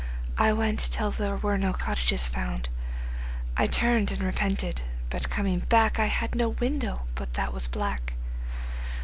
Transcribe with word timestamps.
I 0.39 0.51
went 0.51 0.79
till 0.79 1.11
there 1.11 1.35
were 1.37 1.59
no 1.59 1.73
cottages 1.73 2.27
found. 2.27 2.69
I 3.55 3.67
turned 3.67 4.09
and 4.11 4.23
repented, 4.23 4.81
but 5.11 5.29
coming 5.29 5.59
back 5.59 5.99
I 5.99 6.09
saw 6.09 6.25
no 6.33 6.49
window 6.49 7.05
but 7.13 7.33
that 7.33 7.53
was 7.53 7.67
black. 7.67 8.13